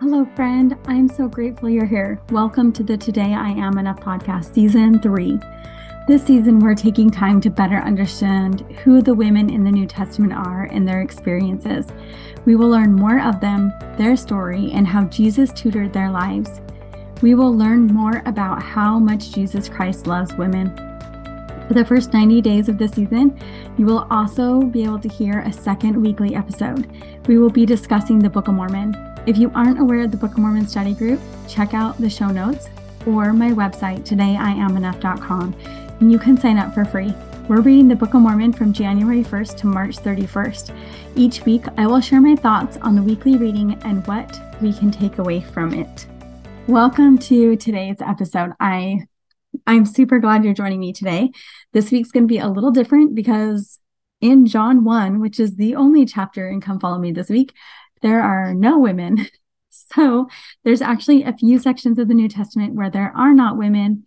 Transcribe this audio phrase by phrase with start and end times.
[0.00, 0.78] Hello, friend.
[0.86, 2.18] I'm so grateful you're here.
[2.30, 5.38] Welcome to the Today I Am Enough podcast, season three.
[6.08, 10.32] This season, we're taking time to better understand who the women in the New Testament
[10.32, 11.86] are and their experiences.
[12.46, 16.62] We will learn more of them, their story, and how Jesus tutored their lives.
[17.20, 20.74] We will learn more about how much Jesus Christ loves women.
[21.68, 23.38] For the first 90 days of the season,
[23.76, 26.90] you will also be able to hear a second weekly episode.
[27.28, 29.09] We will be discussing the Book of Mormon.
[29.26, 32.28] If you aren't aware of the Book of Mormon study group, check out the show
[32.28, 32.70] notes
[33.06, 35.54] or my website, todayiamenough.com,
[36.00, 37.12] and you can sign up for free.
[37.46, 40.74] We're reading the Book of Mormon from January 1st to March 31st.
[41.16, 44.90] Each week, I will share my thoughts on the weekly reading and what we can
[44.90, 46.06] take away from it.
[46.66, 48.52] Welcome to today's episode.
[48.58, 49.00] I
[49.66, 51.30] I'm super glad you're joining me today.
[51.74, 53.80] This week's going to be a little different because
[54.20, 57.52] in John 1, which is the only chapter in Come Follow Me this week,
[58.02, 59.26] there are no women.
[59.72, 60.28] So
[60.64, 64.04] there's actually a few sections of the New Testament where there are not women,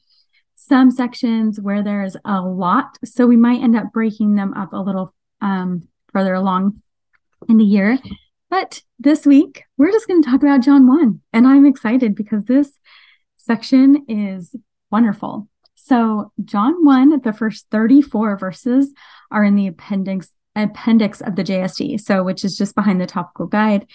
[0.55, 2.97] some sections where there's a lot.
[3.05, 6.81] So we might end up breaking them up a little um, further along
[7.49, 7.97] in the year.
[8.49, 11.21] But this week, we're just going to talk about John 1.
[11.33, 12.79] And I'm excited because this
[13.35, 14.55] section is
[14.91, 15.49] wonderful.
[15.75, 18.93] So, John 1, the first 34 verses
[19.31, 23.47] are in the appendix appendix of the JST, so which is just behind the topical
[23.47, 23.87] guide.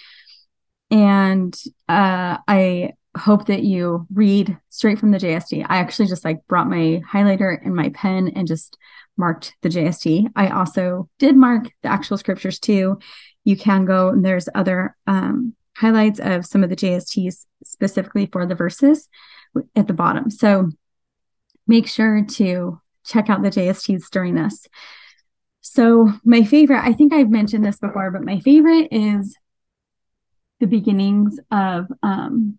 [0.91, 1.55] And
[1.87, 5.65] uh, I hope that you read straight from the JST.
[5.67, 8.77] I actually just like brought my highlighter and my pen and just
[9.17, 10.27] marked the JST.
[10.35, 12.99] I also did mark the actual scriptures too.
[13.43, 18.45] You can go and there's other um, highlights of some of the JSTs specifically for
[18.45, 19.09] the verses
[19.75, 20.29] at the bottom.
[20.29, 20.69] So
[21.67, 24.67] make sure to check out the JSTs during this.
[25.71, 29.37] So, my favorite, I think I've mentioned this before, but my favorite is
[30.59, 32.57] the beginnings of um,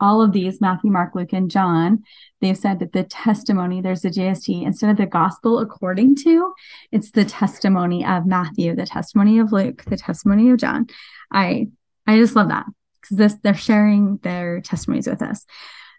[0.00, 2.02] all of these Matthew, Mark, Luke, and John.
[2.40, 6.54] They've said that the testimony, there's a JST, instead of the gospel according to,
[6.90, 10.86] it's the testimony of Matthew, the testimony of Luke, the testimony of John.
[11.30, 11.68] I
[12.06, 12.64] I just love that
[13.02, 15.44] because this they're sharing their testimonies with us.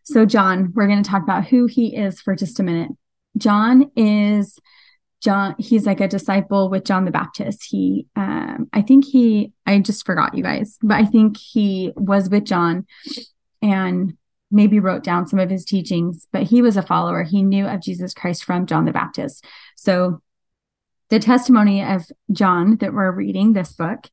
[0.05, 2.89] So, John, we're going to talk about who he is for just a minute.
[3.37, 4.57] John is
[5.21, 7.65] John, he's like a disciple with John the Baptist.
[7.69, 12.29] He, um, I think he, I just forgot you guys, but I think he was
[12.29, 12.85] with John
[13.61, 14.15] and
[14.51, 17.23] maybe wrote down some of his teachings, but he was a follower.
[17.23, 19.43] He knew of Jesus Christ from John the Baptist.
[19.75, 20.21] So
[21.09, 24.07] the testimony of John that we're reading this book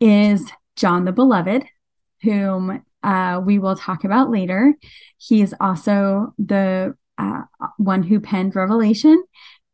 [0.00, 1.64] is John the Beloved,
[2.22, 4.74] whom uh, we will talk about later.
[5.18, 7.42] He is also the uh,
[7.78, 9.22] one who penned Revelation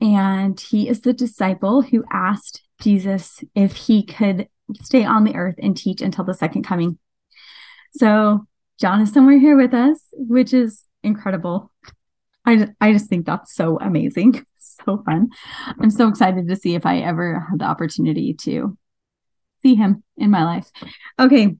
[0.02, 4.48] and he is the disciple who asked Jesus if he could
[4.80, 6.98] stay on the earth and teach until the second coming.
[7.94, 8.44] So
[8.80, 11.70] John is somewhere here with us, which is incredible.
[12.44, 14.44] I, I just think that's so amazing.
[14.86, 15.28] So fun.
[15.80, 18.78] I'm so excited to see if I ever have the opportunity to
[19.60, 20.70] see him in my life.
[21.18, 21.56] Okay,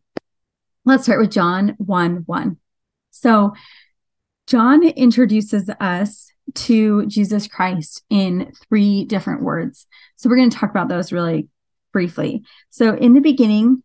[0.85, 2.57] let's start with John 1 1.
[3.11, 3.55] So
[4.47, 9.87] John introduces us to Jesus Christ in three different words.
[10.17, 11.49] So we're going to talk about those really
[11.93, 12.43] briefly.
[12.71, 13.83] So in the beginning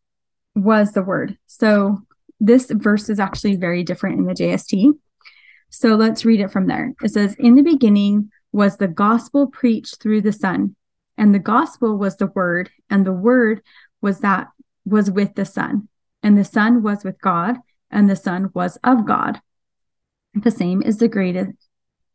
[0.55, 1.37] was the word.
[1.47, 1.99] So
[2.39, 4.93] this verse is actually very different in the JST.
[5.69, 6.93] So let's read it from there.
[7.01, 10.75] It says, In the beginning was the gospel preached through the Son,
[11.17, 13.61] and the gospel was the word, and the word
[14.01, 14.47] was that
[14.85, 15.89] was with the Son,
[16.23, 17.57] and the Son was with God,
[17.91, 19.41] and the Son was of God.
[20.33, 21.66] The same is the greatest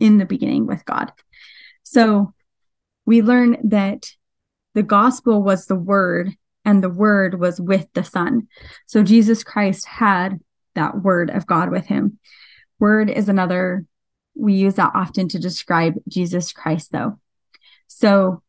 [0.03, 1.13] in the beginning with God.
[1.85, 2.35] So
[3.07, 4.11] we learn that
[4.75, 6.33] the gospel was the word
[6.65, 8.49] and the word was with the son.
[8.87, 10.41] So Jesus Christ had
[10.75, 12.19] that word of God with him.
[12.81, 13.85] Word is another,
[14.35, 17.21] we use that often to describe Jesus Christ, though.
[17.87, 18.43] So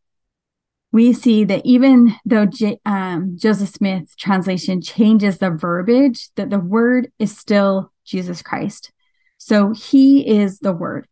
[0.91, 6.59] we see that even though J- um, Joseph Smith translation changes the verbiage, that the
[6.59, 8.91] word is still Jesus Christ.
[9.37, 11.07] So he is the word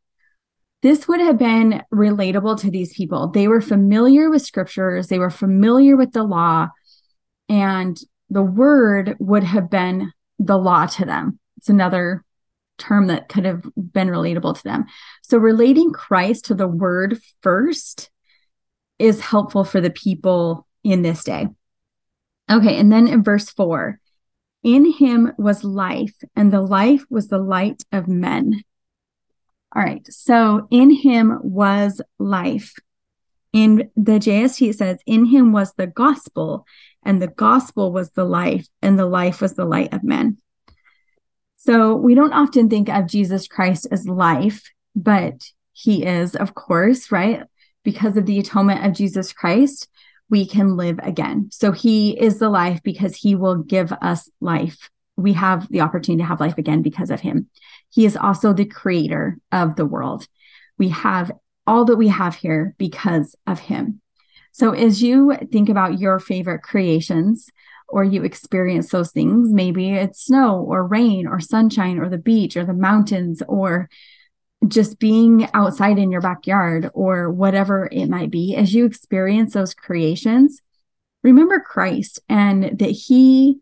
[0.81, 3.27] this would have been relatable to these people.
[3.27, 6.69] They were familiar with scriptures, they were familiar with the law,
[7.49, 7.99] and
[8.29, 11.39] the word would have been the law to them.
[11.57, 12.23] It's another
[12.77, 14.85] term that could have been relatable to them.
[15.21, 18.09] So, relating Christ to the word first
[18.97, 21.47] is helpful for the people in this day.
[22.49, 23.99] Okay, and then in verse four,
[24.63, 28.63] in him was life, and the life was the light of men.
[29.75, 30.05] All right.
[30.11, 32.75] So in him was life.
[33.53, 36.65] In the JST, it says, In him was the gospel,
[37.03, 40.37] and the gospel was the life, and the life was the light of men.
[41.57, 44.63] So we don't often think of Jesus Christ as life,
[44.95, 47.43] but he is, of course, right?
[47.83, 49.87] Because of the atonement of Jesus Christ,
[50.29, 51.49] we can live again.
[51.51, 54.89] So he is the life because he will give us life.
[55.17, 57.49] We have the opportunity to have life again because of him.
[57.91, 60.27] He is also the creator of the world.
[60.77, 61.31] We have
[61.67, 64.01] all that we have here because of him.
[64.51, 67.49] So as you think about your favorite creations,
[67.91, 69.51] or you experience those things.
[69.51, 73.89] Maybe it's snow or rain or sunshine or the beach or the mountains or
[74.67, 78.55] just being outside in your backyard or whatever it might be.
[78.55, 80.61] As you experience those creations,
[81.23, 83.59] remember Christ and that he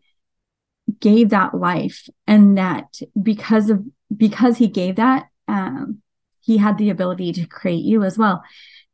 [1.00, 6.02] gave that life and that because of because he gave that um
[6.40, 8.42] he had the ability to create you as well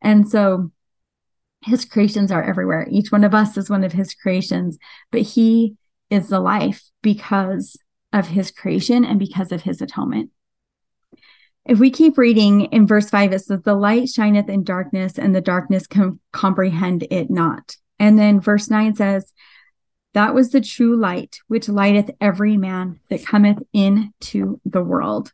[0.01, 0.71] and so
[1.67, 2.87] his creations are everywhere.
[2.91, 4.79] Each one of us is one of his creations,
[5.11, 5.75] but he
[6.11, 7.77] is the life because
[8.13, 10.31] of his creation and because of his atonement.
[11.65, 15.35] If we keep reading in verse 5, it says, The light shineth in darkness, and
[15.35, 17.77] the darkness can comprehend it not.
[17.99, 19.33] And then verse 9 says,
[20.17, 25.31] That was the true light, which lighteth every man that cometh into the world.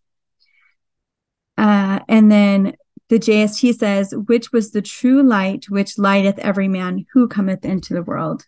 [1.57, 2.75] Uh, and then
[3.09, 7.95] the JST says, which was the true light which lighteth every man who cometh into
[7.95, 8.45] the world.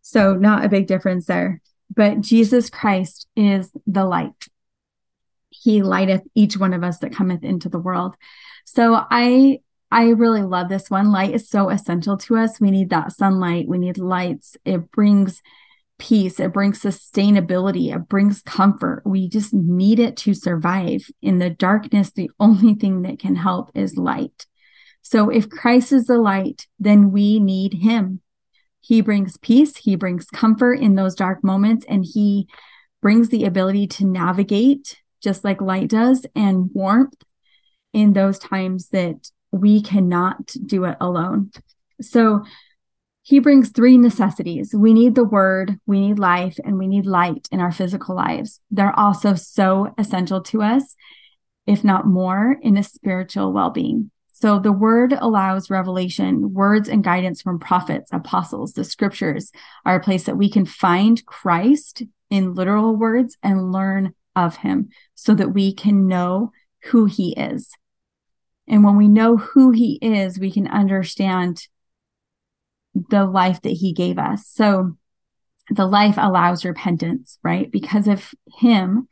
[0.00, 1.60] So, not a big difference there.
[1.92, 4.46] But Jesus Christ is the light.
[5.50, 8.14] He lighteth each one of us that cometh into the world.
[8.64, 9.58] So, I
[9.90, 11.10] I really love this one.
[11.10, 12.60] Light is so essential to us.
[12.60, 13.66] We need that sunlight.
[13.68, 14.56] We need lights.
[14.64, 15.40] It brings
[15.98, 19.02] peace, it brings sustainability, it brings comfort.
[19.04, 21.10] We just need it to survive.
[21.20, 24.46] In the darkness, the only thing that can help is light.
[25.02, 28.20] So if Christ is the light, then we need him.
[28.80, 32.48] He brings peace, he brings comfort in those dark moments, and he
[33.02, 37.22] brings the ability to navigate just like light does and warmth
[37.92, 41.50] in those times that we cannot do it alone.
[42.00, 42.44] So
[43.22, 44.74] he brings three necessities.
[44.74, 48.60] We need the word, we need life, and we need light in our physical lives.
[48.70, 50.96] They're also so essential to us,
[51.66, 54.10] if not more, in a spiritual well being.
[54.32, 58.72] So the word allows revelation, words and guidance from prophets, apostles.
[58.72, 59.50] The scriptures
[59.84, 64.90] are a place that we can find Christ in literal words and learn of him
[65.16, 66.52] so that we can know
[66.84, 67.72] who he is.
[68.68, 71.66] And when we know who he is, we can understand
[73.10, 74.46] the life that he gave us.
[74.46, 74.96] So
[75.70, 77.70] the life allows repentance, right?
[77.70, 79.08] Because of him,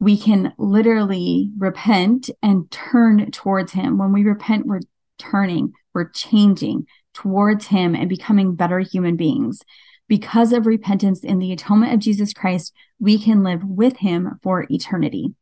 [0.00, 3.98] we can literally repent and turn towards him.
[3.98, 4.80] When we repent, we're
[5.18, 9.60] turning, we're changing towards him and becoming better human beings.
[10.08, 14.66] Because of repentance in the atonement of Jesus Christ, we can live with him for
[14.68, 15.34] eternity.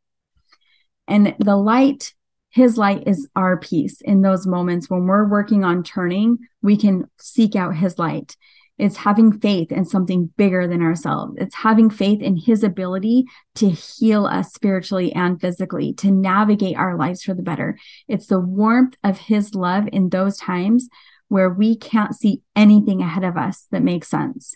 [1.07, 2.13] And the light
[2.51, 7.09] his light is our peace in those moments when we're working on turning, we can
[7.17, 8.35] seek out his light.
[8.77, 11.35] It's having faith in something bigger than ourselves.
[11.37, 13.25] It's having faith in his ability
[13.55, 17.77] to heal us spiritually and physically, to navigate our lives for the better.
[18.07, 20.89] It's the warmth of his love in those times
[21.27, 24.55] where we can't see anything ahead of us that makes sense.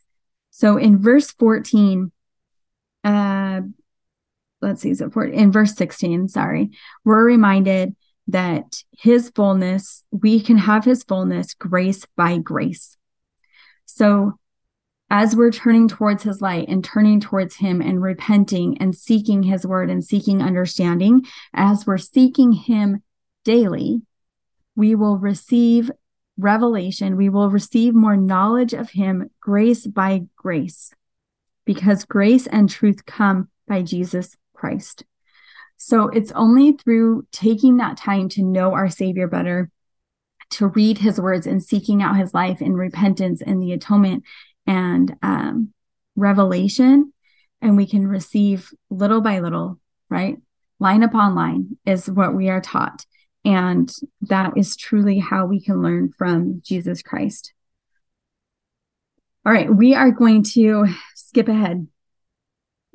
[0.50, 2.12] So in verse 14,
[3.04, 3.62] uh,
[4.66, 4.94] let's see,
[5.32, 6.72] in verse 16, sorry,
[7.04, 7.96] we're reminded
[8.28, 12.98] that his fullness, we can have his fullness grace by grace.
[13.86, 14.40] So
[15.12, 19.66] as we're turning towards his light and turning towards him and repenting and seeking his
[19.66, 21.22] word and seeking understanding,
[21.54, 23.04] as we're seeking him
[23.44, 24.02] daily,
[24.76, 25.92] we will receive
[26.38, 27.16] revelation.
[27.16, 30.92] We will receive more knowledge of him, grace by grace,
[31.66, 35.04] because grace and truth come by Jesus Christ.
[35.78, 39.70] So it's only through taking that time to know our Savior better,
[40.52, 44.24] to read his words and seeking out his life in repentance and the atonement
[44.66, 45.74] and um,
[46.16, 47.14] revelation,
[47.62, 50.38] and we can receive little by little, right?
[50.80, 53.06] Line upon line is what we are taught.
[53.44, 57.54] And that is truly how we can learn from Jesus Christ.
[59.46, 61.88] All right, we are going to skip ahead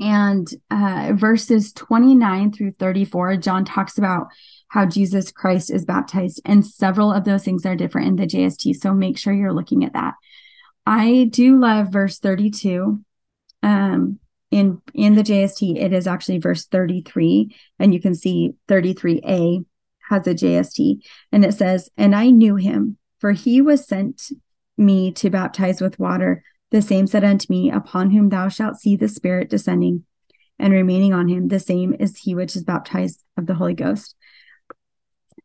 [0.00, 4.28] and uh, verses 29 through 34, John talks about
[4.68, 8.76] how Jesus Christ is baptized, and several of those things are different in the JST.
[8.76, 10.14] So make sure you're looking at that.
[10.86, 13.04] I do love verse 32.
[13.62, 14.18] Um,
[14.50, 19.64] in in the JST, it is actually verse 33, and you can see 33a
[20.08, 24.32] has a JST, and it says, "And I knew him, for he was sent
[24.76, 28.96] me to baptize with water." The same said unto me, Upon whom thou shalt see
[28.96, 30.04] the Spirit descending
[30.58, 34.14] and remaining on him, the same is he which is baptized of the Holy Ghost.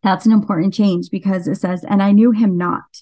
[0.03, 3.01] That's an important change because it says, and I knew him not.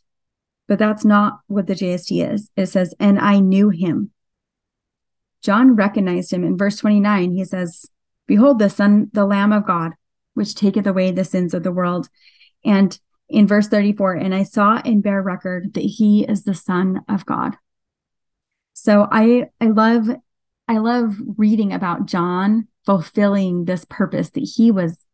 [0.68, 2.50] But that's not what the JST is.
[2.56, 4.12] It says, and I knew him.
[5.42, 7.34] John recognized him in verse 29.
[7.34, 7.86] He says,
[8.28, 9.92] Behold, the Son, the Lamb of God,
[10.34, 12.08] which taketh away the sins of the world.
[12.64, 17.02] And in verse 34, and I saw and bear record that he is the Son
[17.10, 17.58] of God.
[18.74, 20.10] So I I love
[20.68, 25.06] I love reading about John fulfilling this purpose that he was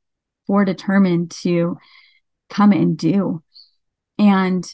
[0.47, 1.77] foredetermined to
[2.49, 3.43] come and do.
[4.17, 4.65] And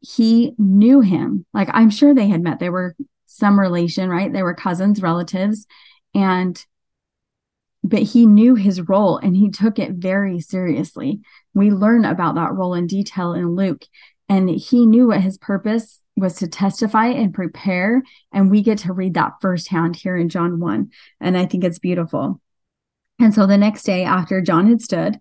[0.00, 1.46] he knew him.
[1.54, 2.58] Like I'm sure they had met.
[2.58, 2.94] They were
[3.26, 4.32] some relation, right?
[4.32, 5.66] They were cousins, relatives.
[6.14, 6.62] And
[7.84, 11.20] but he knew his role and he took it very seriously.
[11.52, 13.84] We learn about that role in detail in Luke.
[14.32, 18.02] And he knew what his purpose was to testify and prepare.
[18.32, 20.90] And we get to read that firsthand here in John 1.
[21.20, 22.40] And I think it's beautiful.
[23.20, 25.20] And so the next day after John had stood,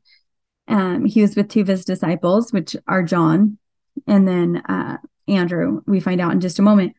[0.70, 3.58] um, he was with two of his disciples, which are John
[4.08, 5.82] and then uh, Andrew.
[5.86, 6.96] We find out in just a moment.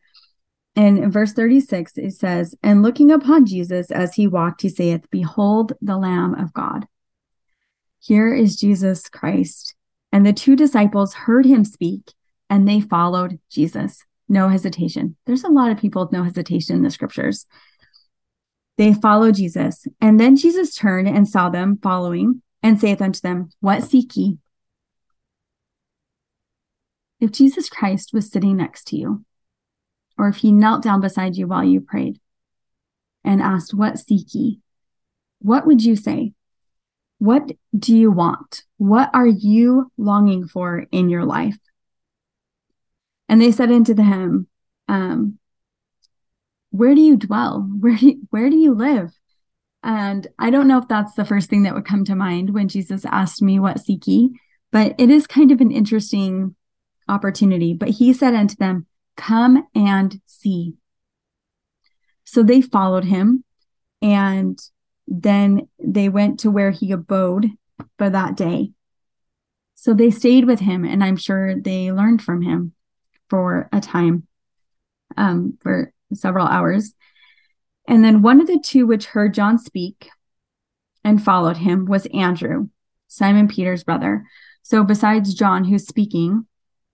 [0.75, 5.09] And in verse 36, it says, And looking upon Jesus as he walked, he saith,
[5.09, 6.85] Behold the Lamb of God.
[7.99, 9.73] Here is Jesus Christ.
[10.13, 12.13] And the two disciples heard him speak,
[12.47, 14.05] and they followed Jesus.
[14.29, 15.17] No hesitation.
[15.25, 17.47] There's a lot of people with no hesitation in the scriptures.
[18.77, 19.87] They follow Jesus.
[19.99, 24.37] And then Jesus turned and saw them following, and saith unto them, What seek ye?
[27.19, 29.25] If Jesus Christ was sitting next to you,
[30.15, 32.19] or if he knelt down beside you while you prayed
[33.23, 34.59] and asked, What seek ye?
[35.39, 36.33] What would you say?
[37.23, 38.63] What do you want?
[38.75, 41.57] What are you longing for in your life?
[43.29, 44.49] And they said unto him,
[44.89, 45.39] um,
[46.71, 47.61] Where do you dwell?
[47.79, 49.13] Where do you, where do you live?
[49.81, 52.67] And I don't know if that's the first thing that would come to mind when
[52.67, 54.37] Jesus asked me, What seek ye?
[54.73, 56.57] But it is kind of an interesting
[57.07, 57.73] opportunity.
[57.73, 60.73] But he said unto them, Come and see.
[62.25, 63.45] So they followed him
[64.01, 64.59] and
[65.07, 67.47] then they went to where he abode
[67.97, 68.71] for that day.
[69.75, 72.73] So they stayed with him, and I'm sure they learned from him
[73.29, 74.27] for a time,
[75.17, 76.93] um, for several hours.
[77.87, 80.09] And then one of the two which heard John speak
[81.03, 82.69] and followed him was Andrew,
[83.07, 84.25] Simon Peter's brother.
[84.61, 86.47] So besides John, who's speaking,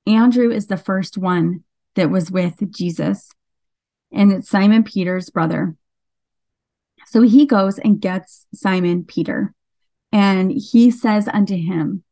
[0.07, 1.63] Andrew is the first one
[1.95, 3.29] that was with Jesus,
[4.11, 5.75] and it's Simon Peter's brother.
[7.09, 9.55] So he goes and gets Simon Peter,
[10.11, 12.03] and he says unto him,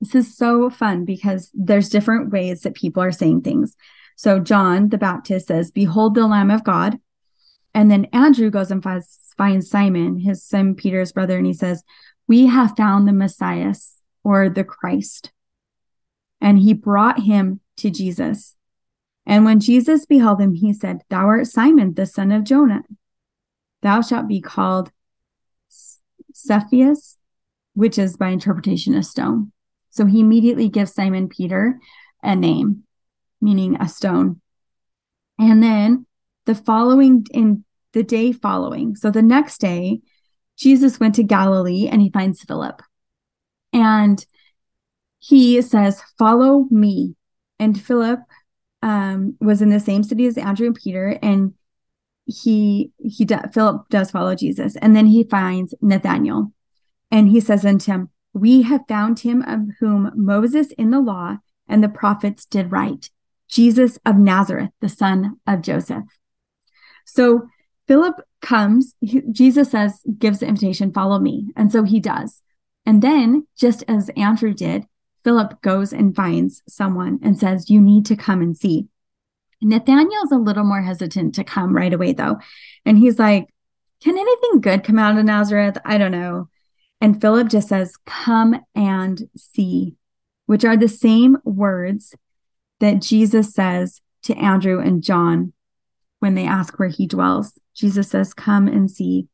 [0.00, 3.74] This is so fun because there's different ways that people are saying things.
[4.14, 7.00] So John the Baptist says, Behold the Lamb of God.
[7.74, 11.82] And then Andrew goes and finds, Simon, his son Peter's brother, and he says,
[12.28, 13.74] We have found the Messiah
[14.22, 15.32] or the Christ.
[16.40, 18.54] And he brought him to Jesus.
[19.26, 22.84] And when Jesus beheld him, he said, Thou art Simon, the son of Jonah.
[23.82, 24.90] Thou shalt be called
[26.32, 27.16] Cephas,
[27.74, 29.52] which is by interpretation a stone.
[29.90, 31.78] So he immediately gives Simon Peter
[32.22, 32.84] a name,
[33.40, 34.40] meaning a stone.
[35.38, 36.06] And then
[36.44, 40.00] the following, in the day following, so the next day,
[40.56, 42.80] Jesus went to Galilee and he finds Philip.
[43.72, 44.24] And
[45.18, 47.14] he says, Follow me.
[47.58, 48.20] And Philip
[48.82, 51.54] um, was in the same city as Andrew and Peter, and
[52.26, 56.52] he he do, Philip does follow Jesus, and then he finds Nathanael,
[57.10, 61.38] and he says unto him, "We have found him of whom Moses in the law
[61.68, 63.10] and the prophets did write,
[63.48, 66.04] Jesus of Nazareth, the son of Joseph."
[67.04, 67.48] So
[67.86, 68.94] Philip comes.
[69.00, 72.42] He, Jesus says, gives the invitation, "Follow me," and so he does.
[72.86, 74.86] And then, just as Andrew did,
[75.24, 78.86] Philip goes and finds someone and says, You need to come and see.
[79.62, 82.36] Nathaniel's a little more hesitant to come right away, though.
[82.84, 83.48] And he's like,
[84.02, 85.78] Can anything good come out of Nazareth?
[85.84, 86.48] I don't know.
[87.00, 89.94] And Philip just says, Come and see,
[90.46, 92.14] which are the same words
[92.80, 95.52] that Jesus says to Andrew and John
[96.20, 97.58] when they ask where he dwells.
[97.74, 99.28] Jesus says, Come and see.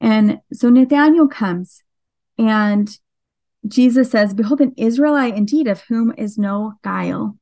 [0.00, 1.82] And so Nathaniel comes
[2.38, 2.98] and
[3.66, 7.38] Jesus says, Behold, an Israelite indeed, of whom is no guile.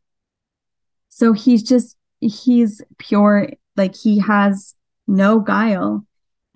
[1.14, 4.74] So he's just, he's pure, like he has
[5.06, 6.06] no guile.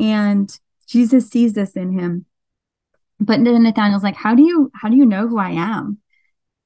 [0.00, 0.50] And
[0.88, 2.24] Jesus sees this in him.
[3.20, 5.98] But then Nathanael's like, How do you how do you know who I am?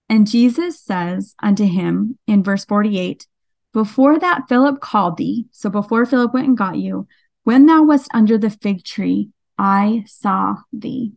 [0.08, 3.26] And Jesus says unto him in verse 48,
[3.72, 7.08] Before that Philip called thee, so before Philip went and got you,
[7.42, 11.14] When thou wast under the fig tree, I saw thee.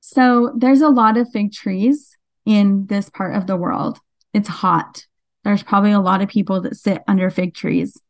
[0.00, 3.98] So there's a lot of fig trees in this part of the world.
[4.38, 5.04] It's hot.
[5.42, 8.00] There's probably a lot of people that sit under fig trees.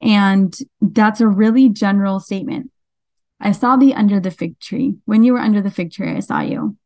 [0.00, 2.72] And that's a really general statement.
[3.38, 4.96] I saw thee under the fig tree.
[5.04, 6.76] When you were under the fig tree, I saw you.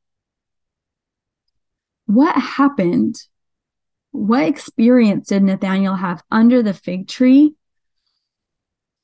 [2.04, 3.16] What happened?
[4.10, 7.54] What experience did Nathaniel have under the fig tree?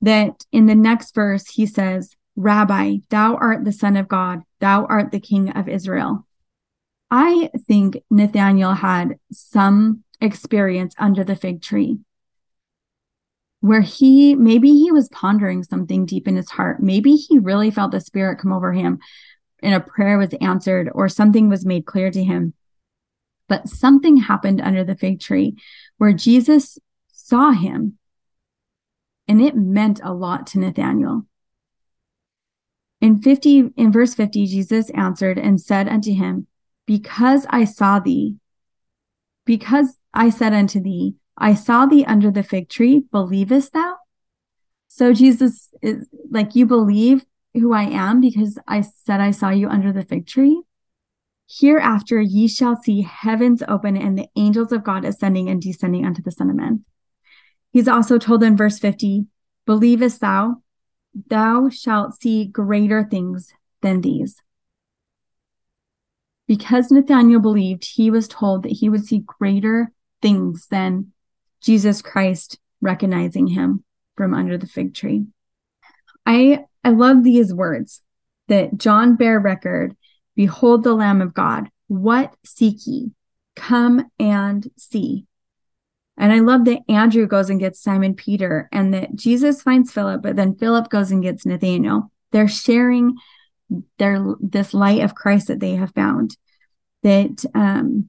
[0.02, 4.84] That in the next verse, he says, Rabbi, thou art the Son of God, thou
[4.84, 6.26] art the King of Israel.
[7.10, 11.98] I think Nathaniel had some experience under the fig tree
[13.60, 16.82] where he maybe he was pondering something deep in his heart.
[16.82, 19.00] Maybe he really felt the spirit come over him
[19.62, 22.54] and a prayer was answered or something was made clear to him.
[23.48, 25.56] But something happened under the fig tree
[25.98, 26.78] where Jesus
[27.12, 27.98] saw him.
[29.28, 31.26] And it meant a lot to Nathanael.
[33.00, 36.46] In 50 in verse 50 Jesus answered and said unto him,
[36.90, 38.34] Because I saw thee,
[39.44, 43.94] because I said unto thee, I saw thee under the fig tree, believest thou?
[44.88, 49.68] So Jesus is like, You believe who I am because I said I saw you
[49.68, 50.64] under the fig tree?
[51.48, 56.22] Hereafter ye shall see heavens open and the angels of God ascending and descending unto
[56.22, 56.84] the Son of Man.
[57.72, 59.26] He's also told in verse 50,
[59.64, 60.56] Believest thou?
[61.28, 64.42] Thou shalt see greater things than these.
[66.50, 71.12] Because Nathanael believed, he was told that he would see greater things than
[71.62, 73.84] Jesus Christ recognizing him
[74.16, 75.26] from under the fig tree.
[76.26, 78.00] I I love these words
[78.48, 79.96] that John bear record,
[80.34, 81.68] behold the Lamb of God.
[81.86, 83.12] What seek ye?
[83.54, 85.26] Come and see.
[86.16, 90.20] And I love that Andrew goes and gets Simon Peter and that Jesus finds Philip,
[90.20, 92.10] but then Philip goes and gets Nathaniel.
[92.32, 93.14] They're sharing
[93.98, 96.36] their this light of Christ that they have found.
[97.02, 98.08] That um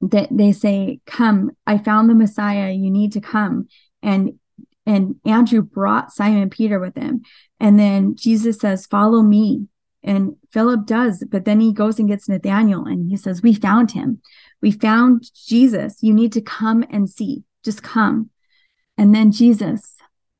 [0.00, 3.68] that they say, Come, I found the Messiah, you need to come.
[4.02, 4.38] And
[4.86, 7.22] and Andrew brought Simon Peter with him.
[7.60, 9.68] And then Jesus says, Follow me.
[10.02, 13.90] And Philip does, but then he goes and gets Nathaniel and he says, We found
[13.90, 14.22] him.
[14.62, 16.02] We found Jesus.
[16.02, 17.44] You need to come and see.
[17.64, 18.30] Just come.
[18.96, 19.96] And then Jesus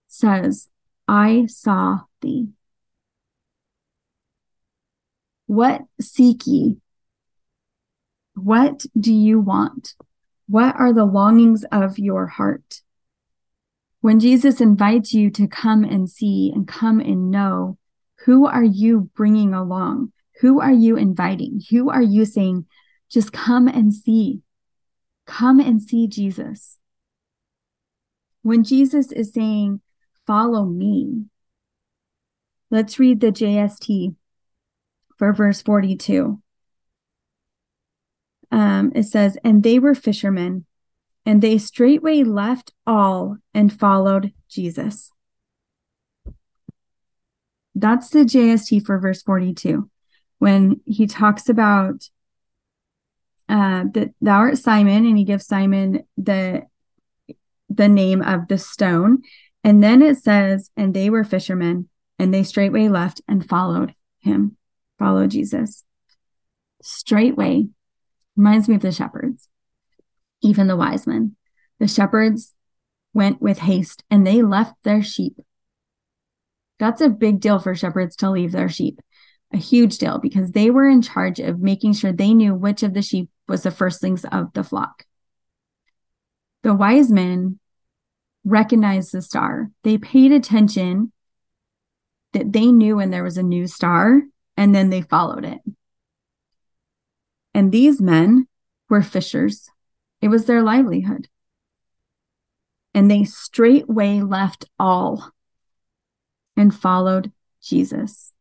[0.06, 0.68] says,
[1.06, 2.48] I saw thee.
[5.48, 6.76] What seek ye?
[8.34, 9.94] What do you want?
[10.46, 12.82] What are the longings of your heart?
[14.02, 17.78] When Jesus invites you to come and see and come and know,
[18.26, 20.12] who are you bringing along?
[20.42, 21.62] Who are you inviting?
[21.70, 22.66] Who are you saying,
[23.10, 24.42] just come and see?
[25.26, 26.76] Come and see Jesus.
[28.42, 29.80] When Jesus is saying,
[30.26, 31.24] follow me,
[32.70, 34.14] let's read the JST
[35.18, 36.40] for verse 42
[38.50, 40.64] um, it says, And they were fishermen,
[41.26, 45.10] and they straightway left all and followed Jesus.
[47.74, 49.88] That's the JST for verse 42.
[50.38, 52.08] When he talks about
[53.48, 56.66] uh, that thou art Simon, and he gives Simon the
[57.70, 59.22] the name of the stone.
[59.62, 64.56] And then it says, and they were fishermen, and they straightway left and followed him,
[64.98, 65.84] followed Jesus.
[66.82, 67.68] Straightway,
[68.38, 69.48] Reminds me of the shepherds,
[70.42, 71.34] even the wise men.
[71.80, 72.54] The shepherds
[73.12, 75.40] went with haste and they left their sheep.
[76.78, 79.00] That's a big deal for shepherds to leave their sheep,
[79.52, 82.94] a huge deal because they were in charge of making sure they knew which of
[82.94, 85.04] the sheep was the firstlings of the flock.
[86.62, 87.58] The wise men
[88.44, 89.72] recognized the star.
[89.82, 91.12] They paid attention
[92.34, 94.22] that they knew when there was a new star
[94.58, 95.60] and then they followed it.
[97.54, 98.48] And these men
[98.90, 99.70] were fishers,
[100.20, 101.28] it was their livelihood.
[102.92, 105.30] And they straightway left all
[106.56, 107.30] and followed
[107.62, 108.32] Jesus.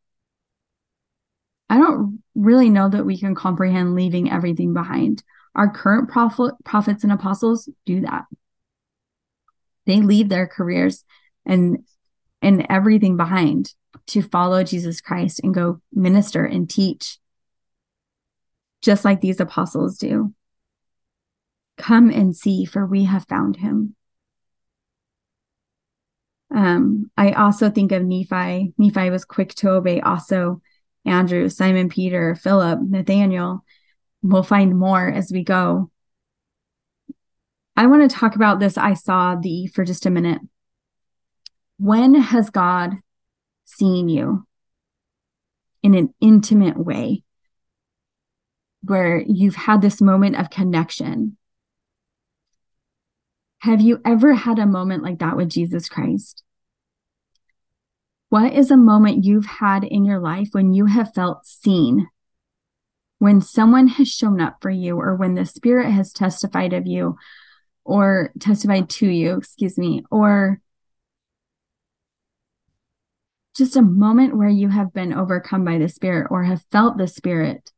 [1.70, 5.24] I don't really know that we can comprehend leaving everything behind.
[5.54, 8.26] Our current prophet, prophets and apostles do that.
[9.86, 11.04] They leave their careers
[11.46, 11.86] and
[12.42, 13.74] and everything behind
[14.08, 17.20] to follow Jesus Christ and go minister and teach
[18.82, 20.34] just like these apostles do.
[21.78, 23.96] Come and see, for we have found him.
[26.54, 28.74] Um, I also think of Nephi.
[28.78, 30.62] Nephi was quick to obey, also
[31.06, 33.64] Andrew, Simon Peter, Philip, Nathaniel.
[34.24, 35.92] We'll find more as we go.
[37.76, 40.42] I want to talk about this I saw thee for just a minute.
[41.78, 42.96] When has God
[43.68, 44.48] seen you
[45.84, 47.24] in an intimate way
[48.82, 51.38] where you've had this moment of connection?
[53.60, 56.44] Have you ever had a moment like that with Jesus Christ?
[58.30, 62.08] What is a moment you've had in your life when you have felt seen?
[63.20, 67.18] When someone has shown up for you, or when the Spirit has testified of you,
[67.84, 70.62] or testified to you, excuse me, or
[73.58, 77.08] just a moment where you have been overcome by the Spirit or have felt the
[77.08, 77.72] Spirit.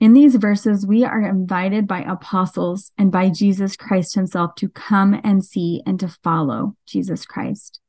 [0.00, 5.20] In these verses, we are invited by apostles and by Jesus Christ himself to come
[5.22, 7.80] and see and to follow Jesus Christ.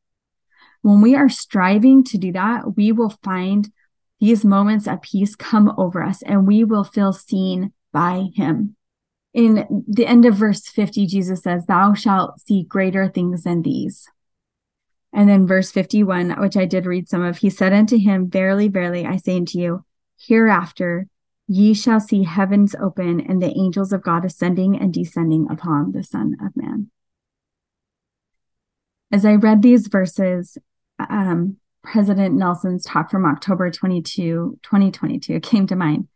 [0.83, 3.71] When we are striving to do that, we will find
[4.19, 8.75] these moments of peace come over us and we will feel seen by him.
[9.33, 14.07] In the end of verse 50, Jesus says, Thou shalt see greater things than these.
[15.13, 18.67] And then verse 51, which I did read some of, he said unto him, Verily,
[18.67, 19.85] verily, I say unto you,
[20.19, 21.07] hereafter
[21.47, 26.03] ye shall see heavens open and the angels of God ascending and descending upon the
[26.03, 26.89] Son of Man.
[29.11, 30.57] As I read these verses,
[30.97, 36.07] um, President Nelson's talk from October 22, 2022 came to mind.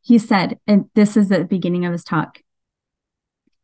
[0.00, 2.38] He said, and this is the beginning of his talk,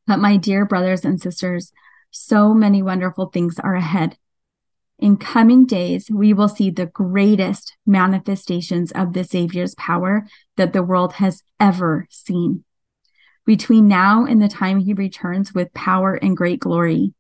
[0.07, 1.73] but my dear brothers and sisters,
[2.11, 4.19] so many wonderful things are ahead
[5.03, 10.83] in coming days, we will see the greatest manifestations of the Savior's power that the
[10.85, 12.63] world has ever seen.
[13.45, 17.15] Between now and the time he returns with power and great glory,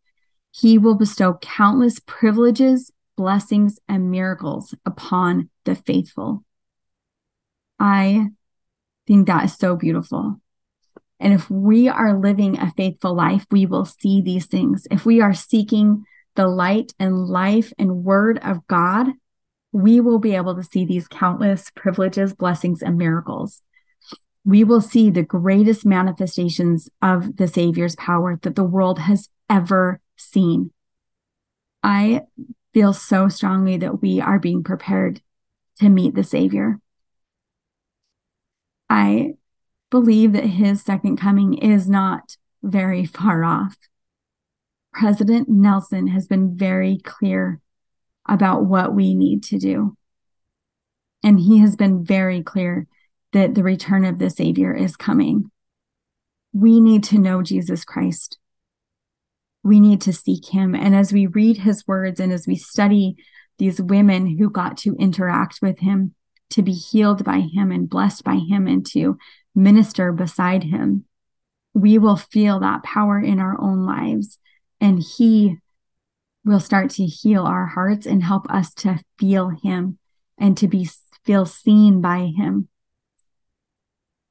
[0.52, 6.44] he will bestow countless privileges, blessings, and miracles upon the faithful.
[7.80, 8.28] I
[9.08, 10.40] think that is so beautiful.
[11.18, 14.86] And if we are living a faithful life, we will see these things.
[14.88, 19.08] If we are seeking the light and life and word of God,
[19.72, 23.62] we will be able to see these countless privileges, blessings, and miracles.
[24.44, 30.00] We will see the greatest manifestations of the Savior's power that the world has ever
[30.16, 30.72] seen.
[31.82, 32.22] I
[32.74, 35.20] feel so strongly that we are being prepared
[35.80, 36.80] to meet the Savior.
[38.88, 39.34] I
[39.90, 43.76] believe that his second coming is not very far off.
[44.92, 47.60] President Nelson has been very clear
[48.28, 49.96] about what we need to do.
[51.24, 52.86] And he has been very clear
[53.32, 55.50] that the return of the Savior is coming.
[56.52, 58.38] We need to know Jesus Christ.
[59.62, 60.74] We need to seek him.
[60.74, 63.16] And as we read his words and as we study
[63.58, 66.14] these women who got to interact with him,
[66.50, 69.16] to be healed by him and blessed by him, and to
[69.54, 71.06] minister beside him,
[71.72, 74.38] we will feel that power in our own lives
[74.82, 75.56] and He
[76.44, 79.98] will start to heal our hearts and help us to feel Him
[80.36, 80.88] and to be
[81.24, 82.68] feel seen by Him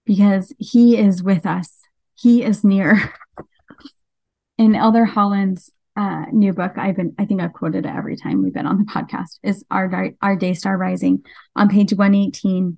[0.05, 1.79] because He is with us.
[2.15, 3.13] He is near.
[4.57, 8.43] In Elder Holland's uh, new book, I've been, I think I've quoted it every time
[8.43, 11.25] we've been on the podcast, is Our, Our Day Star Rising.
[11.55, 12.77] On page 118,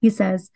[0.00, 0.50] he says,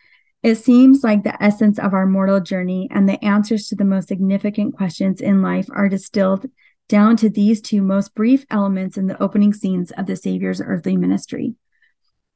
[0.45, 4.09] it seems like the essence of our mortal journey and the answers to the most
[4.09, 6.45] significant questions in life are distilled
[6.87, 10.99] down to these two most brief elements in the opening scenes of the Savior's earthly
[10.99, 11.55] ministry.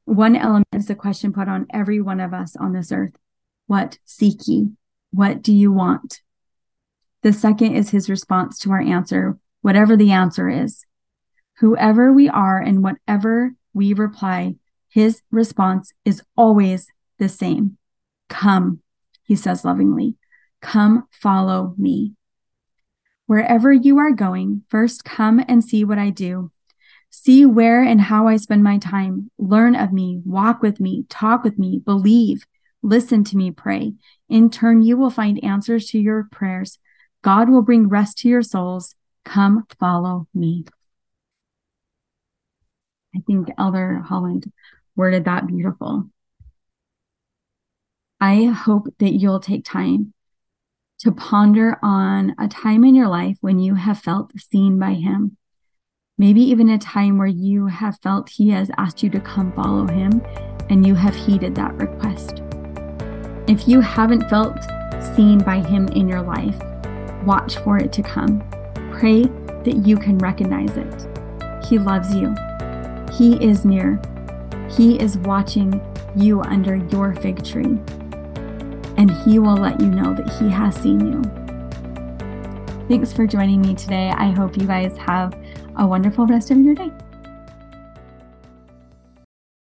[0.05, 3.13] One element is the question put on every one of us on this earth
[3.67, 4.69] What seek ye?
[5.11, 6.21] What do you want?
[7.21, 10.83] The second is his response to our answer, whatever the answer is.
[11.59, 14.55] Whoever we are and whatever we reply,
[14.89, 16.87] his response is always
[17.19, 17.77] the same
[18.29, 18.81] Come,
[19.23, 20.15] he says lovingly,
[20.61, 22.13] come follow me.
[23.25, 26.51] Wherever you are going, first come and see what I do.
[27.11, 29.31] See where and how I spend my time.
[29.37, 32.45] Learn of me, walk with me, talk with me, believe,
[32.81, 33.93] listen to me, pray.
[34.29, 36.77] In turn, you will find answers to your prayers.
[37.21, 38.95] God will bring rest to your souls.
[39.25, 40.65] Come follow me.
[43.15, 44.51] I think Elder Holland
[44.95, 46.09] worded that beautiful.
[48.21, 50.13] I hope that you'll take time
[50.99, 55.37] to ponder on a time in your life when you have felt seen by Him.
[56.17, 59.87] Maybe even a time where you have felt He has asked you to come follow
[59.87, 60.21] Him
[60.69, 62.43] and you have heeded that request.
[63.47, 64.57] If you haven't felt
[65.15, 66.61] seen by Him in your life,
[67.25, 68.41] watch for it to come.
[68.91, 69.23] Pray
[69.63, 71.07] that you can recognize it.
[71.63, 72.35] He loves you,
[73.13, 73.97] He is near,
[74.69, 75.81] He is watching
[76.17, 77.79] you under your fig tree
[78.99, 81.23] and He will let you know that He has seen you.
[82.87, 84.09] Thanks for joining me today.
[84.09, 85.33] I hope you guys have
[85.77, 86.91] a wonderful rest of your day.